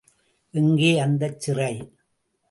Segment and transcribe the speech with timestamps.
[0.53, 1.73] எங்கே அந்தச் சிறை?